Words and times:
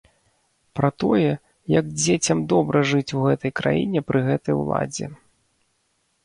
Пра 0.77 0.87
тое, 1.01 1.27
як 1.79 1.91
дзецям 2.01 2.39
добра 2.55 2.79
жыць 2.93 3.11
ў 3.17 3.35
гэтай 3.35 3.51
краіне 3.61 3.99
пры 4.09 4.19
гэтай 4.31 4.53
уладзе. 4.63 5.05